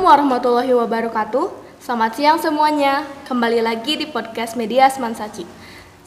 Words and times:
warahmatullahi 0.00 0.72
wabarakatuh. 0.72 1.52
Selamat 1.76 2.16
siang 2.16 2.40
semuanya. 2.40 3.04
Kembali 3.28 3.60
lagi 3.60 4.00
di 4.00 4.08
podcast 4.08 4.56
Media 4.56 4.88
Semansaci. 4.88 5.44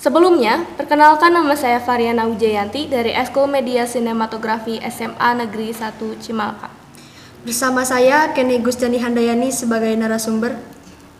Sebelumnya, 0.02 0.66
perkenalkan 0.76 1.30
nama 1.30 1.54
saya 1.54 1.78
Variana 1.78 2.25
Wijayanti 2.25 2.89
dari 2.89 3.14
Eskul 3.14 3.46
Media 3.46 3.86
Sinematografi 3.86 4.82
SMA 4.89 5.29
Negeri 5.38 5.70
1 5.71 6.20
Cimalaka. 6.20 6.74
Bersama 7.46 7.86
saya 7.86 8.34
Kenny 8.34 8.57
Gusdani 8.66 8.98
Handayani 8.98 9.54
sebagai 9.54 9.94
narasumber. 9.94 10.57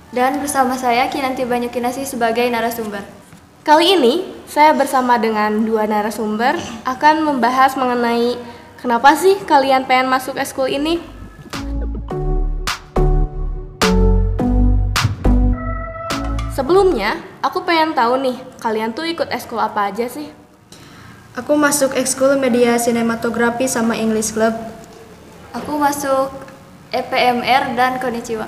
Dan 0.10 0.42
bersama 0.42 0.74
saya 0.74 1.10
Kinanti 1.14 1.46
Banyukinasi 1.46 2.10
sebagai 2.10 2.46
narasumber. 2.50 3.06
Kali 3.62 3.98
ini, 4.02 4.14
saya 4.50 4.74
bersama 4.74 5.22
dengan 5.22 5.62
dua 5.62 5.86
narasumber 5.86 6.58
akan 6.90 7.22
membahas 7.22 7.78
mengenai 7.78 8.34
kenapa 8.82 9.14
sih 9.14 9.38
kalian 9.46 9.86
pengen 9.86 10.10
masuk 10.10 10.36
eskul 10.42 10.68
ini? 10.68 11.14
Sebelumnya, 16.54 17.18
aku 17.42 17.66
pengen 17.66 17.98
tahu 17.98 18.22
nih, 18.22 18.38
kalian 18.62 18.94
tuh 18.94 19.10
ikut 19.10 19.26
eskul 19.34 19.58
apa 19.58 19.90
aja 19.90 20.06
sih? 20.06 20.30
Aku 21.34 21.58
masuk 21.58 21.98
ekskul 21.98 22.38
media 22.38 22.78
sinematografi 22.78 23.66
sama 23.66 23.98
English 23.98 24.38
Club. 24.38 24.54
Aku 25.50 25.82
masuk 25.82 26.30
EPMR 26.94 27.74
dan 27.74 27.98
Konichiwa. 27.98 28.46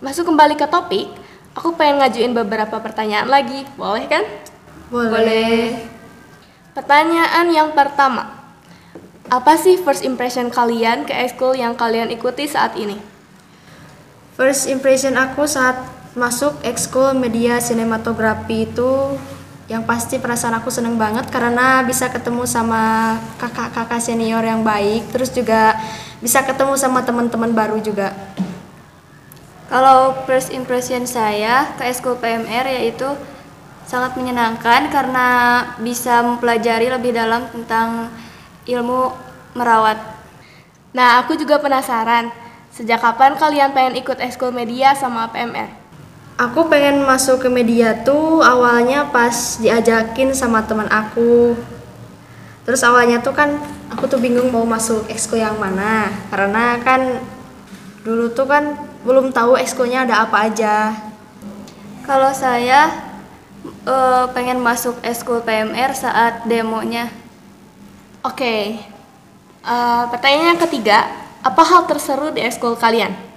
Masuk 0.00 0.24
kembali 0.24 0.56
ke 0.56 0.64
topik, 0.64 1.12
aku 1.52 1.76
pengen 1.76 2.00
ngajuin 2.00 2.32
beberapa 2.32 2.80
pertanyaan 2.80 3.28
lagi, 3.28 3.68
boleh 3.76 4.08
kan? 4.08 4.24
Boleh. 4.88 5.84
Pertanyaan 6.72 7.52
yang 7.52 7.76
pertama, 7.76 8.32
apa 9.28 9.52
sih 9.60 9.76
first 9.84 10.00
impression 10.00 10.48
kalian 10.48 11.04
ke 11.04 11.12
ekskul 11.12 11.52
yang 11.52 11.76
kalian 11.76 12.08
ikuti 12.08 12.48
saat 12.48 12.72
ini? 12.80 12.96
First 14.32 14.64
impression 14.72 15.20
aku 15.20 15.44
saat 15.44 15.97
masuk 16.18 16.58
ekskul 16.66 17.14
media 17.14 17.62
sinematografi 17.62 18.66
itu 18.66 19.14
yang 19.70 19.86
pasti 19.86 20.18
perasaan 20.18 20.58
aku 20.58 20.72
seneng 20.72 20.98
banget 20.98 21.30
karena 21.30 21.86
bisa 21.86 22.10
ketemu 22.10 22.48
sama 22.48 23.14
kakak-kakak 23.38 24.02
senior 24.02 24.42
yang 24.42 24.66
baik 24.66 25.06
terus 25.14 25.30
juga 25.30 25.78
bisa 26.18 26.42
ketemu 26.42 26.74
sama 26.74 27.06
teman-teman 27.06 27.54
baru 27.54 27.78
juga 27.78 28.10
Kalau 29.68 30.24
first 30.24 30.48
impression 30.48 31.04
saya 31.04 31.68
ke 31.76 31.84
Eskul 31.84 32.16
PMR 32.16 32.64
yaitu 32.72 33.04
sangat 33.84 34.16
menyenangkan 34.16 34.88
karena 34.88 35.28
bisa 35.76 36.24
mempelajari 36.24 36.88
lebih 36.88 37.12
dalam 37.12 37.44
tentang 37.52 38.08
ilmu 38.64 39.12
merawat. 39.52 40.00
Nah, 40.96 41.20
aku 41.20 41.36
juga 41.36 41.60
penasaran, 41.60 42.32
sejak 42.72 43.04
kapan 43.04 43.36
kalian 43.36 43.76
pengen 43.76 44.00
ikut 44.00 44.16
ekskul 44.24 44.56
media 44.56 44.96
sama 44.96 45.28
PMR? 45.28 45.77
Aku 46.38 46.70
pengen 46.70 47.02
masuk 47.02 47.42
ke 47.42 47.48
media 47.50 47.98
tuh 48.06 48.40
awalnya 48.40 49.10
pas 49.10 49.58
diajakin 49.58 50.30
sama 50.30 50.62
teman 50.62 50.86
aku 50.86 51.58
terus 52.62 52.80
awalnya 52.86 53.18
tuh 53.18 53.34
kan 53.34 53.58
aku 53.90 54.06
tuh 54.06 54.22
bingung 54.22 54.54
mau 54.54 54.62
masuk 54.62 55.10
ekskul 55.10 55.42
yang 55.42 55.58
mana 55.58 56.08
karena 56.30 56.78
kan 56.86 57.18
dulu 58.06 58.30
tuh 58.30 58.46
kan 58.46 58.78
belum 59.02 59.34
tahu 59.34 59.58
ekskulnya 59.58 60.06
ada 60.06 60.22
apa 60.22 60.46
aja 60.46 60.94
Kalau 62.08 62.32
saya 62.32 62.88
eh, 63.84 64.24
pengen 64.32 64.64
masuk 64.64 64.96
Eskul 65.04 65.44
PMR 65.44 65.92
saat 65.92 66.48
demonya. 66.48 67.12
Oke, 68.24 68.80
eh, 69.60 70.04
pertanyaan 70.08 70.56
yang 70.56 70.62
ketiga, 70.64 71.04
apa 71.44 71.62
hal 71.68 71.84
terseru 71.84 72.32
di 72.32 72.40
ekskul 72.40 72.80
kalian? 72.80 73.27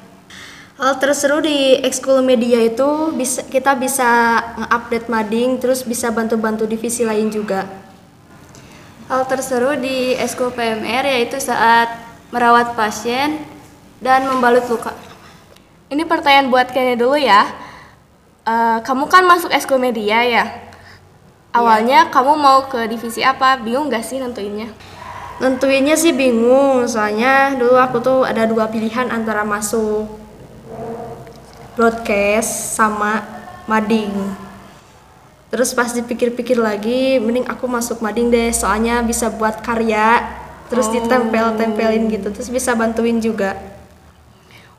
Hal 0.81 0.97
terseru 0.97 1.45
di 1.45 1.77
ekskul 1.77 2.25
media 2.25 2.57
itu 2.57 3.13
bisa 3.13 3.45
kita 3.45 3.77
bisa 3.77 4.41
nge-update 4.57 5.13
mading 5.13 5.61
terus 5.61 5.85
bisa 5.85 6.09
bantu-bantu 6.09 6.65
divisi 6.65 7.05
lain 7.05 7.29
juga. 7.29 7.69
Hal 9.05 9.29
terseru 9.29 9.77
di 9.77 10.17
Eskul 10.17 10.49
PMR 10.49 11.05
yaitu 11.05 11.37
saat 11.37 11.85
merawat 12.33 12.73
pasien 12.73 13.45
dan 14.01 14.25
membalut 14.25 14.65
luka. 14.73 14.97
Ini 15.93 16.01
pertanyaan 16.09 16.49
buat 16.49 16.73
Kenny 16.73 16.97
dulu 16.97 17.13
ya. 17.13 17.45
Eh, 18.49 18.81
kamu 18.81 19.05
kan 19.05 19.21
masuk 19.21 19.53
ekskul 19.53 19.77
media 19.77 20.25
ya? 20.25 20.49
Awalnya 21.53 22.09
kamu 22.09 22.33
mau 22.33 22.65
ke 22.65 22.89
divisi 22.89 23.21
apa? 23.21 23.53
Bingung 23.61 23.93
gak 23.93 24.01
sih 24.01 24.17
nentuinnya? 24.17 24.73
Nentuinnya 25.45 25.93
sih 25.93 26.09
bingung, 26.09 26.89
soalnya 26.89 27.53
dulu 27.53 27.77
aku 27.77 28.01
tuh 28.01 28.25
ada 28.25 28.49
dua 28.49 28.65
pilihan 28.65 29.13
antara 29.13 29.45
masuk 29.45 30.20
broadcast 31.81 32.77
sama 32.77 33.25
mading. 33.65 34.13
Terus 35.49 35.73
pas 35.73 35.89
dipikir-pikir 35.89 36.61
lagi, 36.61 37.17
mending 37.17 37.49
aku 37.49 37.65
masuk 37.65 38.05
mading 38.05 38.29
deh, 38.29 38.53
soalnya 38.53 39.01
bisa 39.01 39.33
buat 39.33 39.65
karya, 39.65 40.21
terus 40.69 40.85
ditempel-tempelin 40.93 42.05
gitu, 42.13 42.29
terus 42.29 42.53
bisa 42.53 42.77
bantuin 42.77 43.17
juga. 43.17 43.57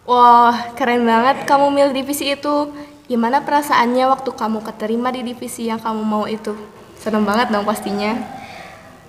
Wah, 0.07 0.71
keren 0.79 1.03
banget 1.03 1.43
kamu 1.43 1.75
milih 1.75 1.93
divisi 1.93 2.39
itu. 2.39 2.71
Gimana 3.11 3.43
perasaannya 3.43 4.07
waktu 4.07 4.31
kamu 4.31 4.63
keterima 4.63 5.11
di 5.11 5.27
divisi 5.27 5.67
yang 5.67 5.83
kamu 5.83 6.07
mau 6.07 6.25
itu? 6.31 6.55
Seneng 7.03 7.27
banget 7.27 7.51
dong 7.51 7.67
pastinya. 7.67 8.15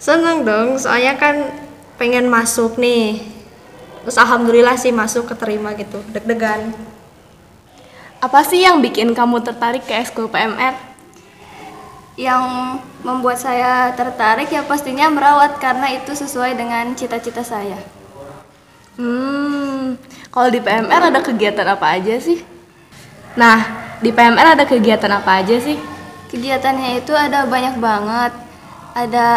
Seneng 0.01 0.41
dong, 0.41 0.81
soalnya 0.81 1.13
kan 1.15 1.47
pengen 2.01 2.25
masuk 2.25 2.75
nih. 2.81 3.21
Terus 4.03 4.17
alhamdulillah 4.17 4.75
sih 4.81 4.91
masuk 4.91 5.29
keterima 5.29 5.77
gitu, 5.77 6.01
deg-degan. 6.11 6.92
Apa 8.23 8.39
sih 8.47 8.63
yang 8.63 8.79
bikin 8.79 9.11
kamu 9.11 9.43
tertarik 9.43 9.83
ke 9.83 9.91
ekskul 9.99 10.31
PMR? 10.31 10.71
Yang 12.15 12.43
membuat 13.03 13.35
saya 13.35 13.91
tertarik 13.99 14.47
ya 14.47 14.63
pastinya 14.63 15.11
merawat 15.11 15.59
karena 15.59 15.91
itu 15.91 16.15
sesuai 16.15 16.55
dengan 16.55 16.95
cita-cita 16.95 17.43
saya. 17.43 17.75
Hmm, 18.95 19.99
kalau 20.31 20.47
di 20.47 20.63
PMR 20.63 21.11
ada 21.11 21.19
kegiatan 21.19 21.67
apa 21.67 21.99
aja 21.99 22.15
sih? 22.15 22.39
Nah, 23.35 23.59
di 23.99 24.15
PMR 24.15 24.55
ada 24.55 24.63
kegiatan 24.63 25.11
apa 25.11 25.43
aja 25.43 25.59
sih? 25.59 25.75
Kegiatannya 26.31 27.03
itu 27.03 27.11
ada 27.11 27.43
banyak 27.43 27.75
banget. 27.75 28.31
Ada 28.95 29.27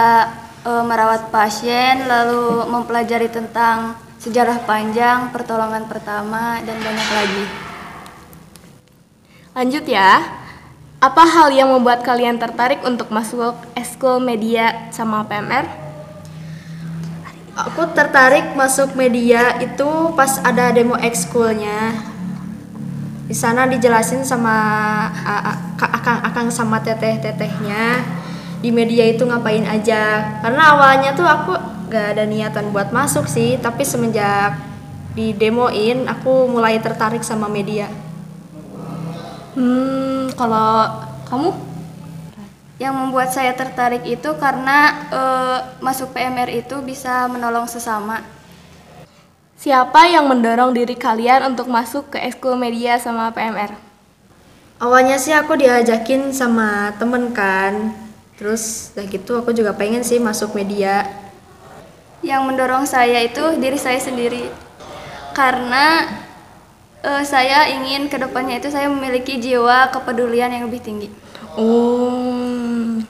eh, 0.62 0.84
merawat 0.86 1.34
pasien, 1.34 2.06
lalu 2.06 2.70
mempelajari 2.70 3.34
tentang 3.34 3.98
sejarah 4.22 4.62
panjang, 4.62 5.34
pertolongan 5.34 5.90
pertama, 5.90 6.62
dan 6.62 6.78
banyak 6.78 7.10
lagi. 7.10 7.65
Lanjut 9.56 9.88
ya. 9.88 10.20
Apa 11.00 11.24
hal 11.24 11.48
yang 11.48 11.72
membuat 11.72 12.04
kalian 12.04 12.36
tertarik 12.36 12.84
untuk 12.84 13.08
masuk 13.08 13.56
ekskul 13.72 14.20
media 14.20 14.92
sama 14.92 15.24
PMR? 15.24 15.64
Aku 17.56 17.88
tertarik 17.96 18.52
masuk 18.52 18.92
media 18.92 19.56
itu 19.64 20.12
pas 20.12 20.44
ada 20.44 20.76
demo 20.76 20.92
ekskulnya. 21.00 21.96
Di 23.24 23.32
sana 23.32 23.64
dijelasin 23.64 24.28
sama 24.28 24.52
akang-akang 25.80 26.52
sama 26.52 26.76
teteh-tetehnya 26.84 28.04
di 28.60 28.68
media 28.68 29.08
itu 29.08 29.24
ngapain 29.24 29.64
aja. 29.64 30.36
Karena 30.44 30.76
awalnya 30.76 31.16
tuh 31.16 31.24
aku 31.24 31.56
gak 31.88 32.12
ada 32.12 32.28
niatan 32.28 32.76
buat 32.76 32.92
masuk 32.92 33.24
sih, 33.24 33.56
tapi 33.56 33.88
semenjak 33.88 34.60
di 35.16 35.32
demoin 35.32 36.04
aku 36.12 36.44
mulai 36.44 36.76
tertarik 36.76 37.24
sama 37.24 37.48
media. 37.48 37.88
Hmm, 39.56 40.28
kalau 40.36 40.84
kamu? 41.32 41.50
Yang 42.76 42.92
membuat 42.92 43.32
saya 43.32 43.56
tertarik 43.56 44.04
itu 44.04 44.36
karena 44.36 45.08
eh, 45.08 45.58
masuk 45.80 46.12
PMR 46.12 46.52
itu 46.52 46.76
bisa 46.84 47.24
menolong 47.24 47.64
sesama. 47.64 48.20
Siapa 49.56 50.12
yang 50.12 50.28
mendorong 50.28 50.76
diri 50.76 50.92
kalian 50.92 51.48
untuk 51.48 51.72
masuk 51.72 52.12
ke 52.12 52.20
ekskul 52.20 52.60
media 52.60 53.00
sama 53.00 53.32
PMR? 53.32 53.72
Awalnya 54.76 55.16
sih 55.16 55.32
aku 55.32 55.56
diajakin 55.56 56.36
sama 56.36 56.92
temen 57.00 57.32
kan, 57.32 57.96
terus 58.36 58.92
udah 58.92 59.08
gitu 59.08 59.40
aku 59.40 59.56
juga 59.56 59.72
pengen 59.72 60.04
sih 60.04 60.20
masuk 60.20 60.52
media. 60.52 61.08
Yang 62.20 62.42
mendorong 62.44 62.84
saya 62.84 63.24
itu 63.24 63.56
diri 63.56 63.80
saya 63.80 63.96
sendiri. 63.96 64.52
Karena 65.32 66.04
eh, 67.06 67.22
saya 67.22 67.70
ingin 67.70 68.10
ke 68.10 68.18
depannya 68.18 68.58
itu 68.58 68.68
saya 68.68 68.90
memiliki 68.90 69.38
jiwa 69.38 69.94
kepedulian 69.94 70.50
yang 70.50 70.66
lebih 70.66 70.82
tinggi. 70.82 71.08
Oh, 71.54 73.00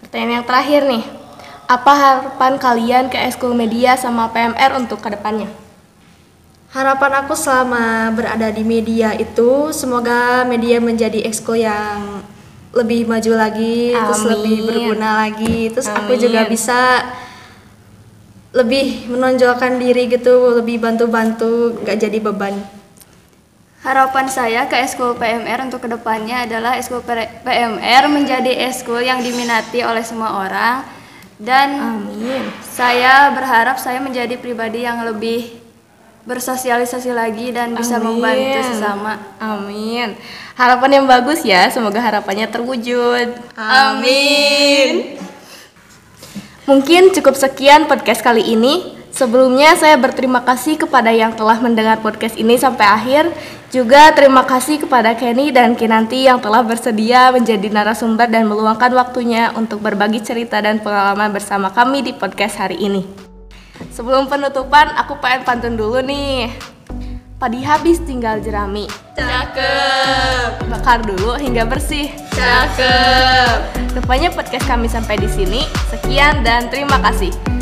pertanyaan 0.00 0.40
yang 0.40 0.46
terakhir 0.48 0.80
nih. 0.88 1.04
Apa 1.68 1.92
harapan 1.94 2.58
kalian 2.58 3.04
ke 3.12 3.16
ekskul 3.20 3.54
media 3.54 3.94
sama 3.94 4.32
PMR 4.32 4.80
untuk 4.80 4.98
ke 4.98 5.12
depannya? 5.12 5.48
Harapan 6.72 7.22
aku 7.22 7.36
selama 7.36 8.08
berada 8.16 8.48
di 8.48 8.64
media 8.64 9.12
itu 9.12 9.70
semoga 9.76 10.42
media 10.48 10.80
menjadi 10.80 11.28
ekskul 11.28 11.60
yang 11.60 12.24
lebih 12.72 13.04
maju 13.04 13.32
lagi, 13.36 13.92
terus 13.92 14.24
Amin. 14.24 14.32
lebih 14.32 14.56
berguna 14.64 15.28
lagi, 15.28 15.68
terus 15.68 15.92
aku 15.92 16.16
juga 16.16 16.48
Amin. 16.48 16.56
bisa 16.56 16.80
lebih 18.52 19.08
menonjolkan 19.08 19.80
diri 19.80 20.12
gitu 20.12 20.60
lebih 20.60 20.76
bantu-bantu 20.76 21.80
gak 21.88 21.96
jadi 22.04 22.20
beban 22.20 22.52
Harapan 23.82 24.30
saya 24.30 24.70
ke 24.70 24.78
Eskul 24.78 25.18
PMR 25.18 25.66
untuk 25.66 25.82
ke 25.82 25.90
depannya 25.90 26.46
adalah 26.46 26.78
Eskul 26.78 27.02
PMR 27.02 28.06
menjadi 28.06 28.70
eskul 28.70 29.02
yang 29.02 29.18
diminati 29.18 29.82
oleh 29.82 30.06
semua 30.06 30.38
orang 30.38 30.86
dan 31.34 31.98
Amin. 31.98 32.46
saya 32.62 33.34
berharap 33.34 33.82
saya 33.82 33.98
menjadi 33.98 34.38
pribadi 34.38 34.86
yang 34.86 35.02
lebih 35.02 35.58
bersosialisasi 36.22 37.10
lagi 37.10 37.50
dan 37.50 37.74
bisa 37.74 37.98
Amin. 37.98 38.22
membantu 38.22 38.60
sesama. 38.70 39.18
Amin. 39.42 40.14
Harapan 40.54 41.02
yang 41.02 41.06
bagus 41.10 41.42
ya, 41.42 41.66
semoga 41.66 41.98
harapannya 41.98 42.46
terwujud. 42.46 43.34
Amin. 43.58 45.18
Mungkin 46.70 47.10
cukup 47.10 47.34
sekian 47.34 47.90
podcast 47.90 48.22
kali 48.22 48.46
ini. 48.46 49.01
Sebelumnya 49.12 49.76
saya 49.76 50.00
berterima 50.00 50.40
kasih 50.40 50.80
kepada 50.80 51.12
yang 51.12 51.36
telah 51.36 51.60
mendengar 51.60 52.00
podcast 52.00 52.32
ini 52.40 52.56
sampai 52.56 52.88
akhir. 52.88 53.28
Juga 53.68 54.08
terima 54.16 54.40
kasih 54.48 54.80
kepada 54.80 55.12
Kenny 55.12 55.52
dan 55.52 55.76
Kinanti 55.76 56.24
yang 56.24 56.40
telah 56.40 56.64
bersedia 56.64 57.28
menjadi 57.28 57.68
narasumber 57.68 58.28
dan 58.32 58.48
meluangkan 58.48 58.88
waktunya 58.96 59.52
untuk 59.52 59.84
berbagi 59.84 60.24
cerita 60.24 60.64
dan 60.64 60.80
pengalaman 60.80 61.28
bersama 61.28 61.68
kami 61.68 62.00
di 62.00 62.12
podcast 62.16 62.56
hari 62.56 62.80
ini. 62.80 63.04
Sebelum 63.92 64.32
penutupan, 64.32 64.96
aku 64.96 65.20
pengen 65.20 65.44
pantun 65.44 65.76
dulu 65.76 66.00
nih. 66.00 66.48
Padi 67.36 67.60
habis 67.60 68.00
tinggal 68.08 68.40
jerami. 68.40 68.88
Cakep. 69.12 70.72
Bakar 70.72 71.04
dulu 71.04 71.36
hingga 71.36 71.68
bersih. 71.68 72.08
Cakep. 72.32 73.92
Rupanya 73.92 74.32
podcast 74.32 74.64
kami 74.64 74.88
sampai 74.88 75.20
di 75.20 75.28
sini. 75.28 75.60
Sekian 75.92 76.40
dan 76.40 76.72
terima 76.72 76.96
kasih. 77.04 77.61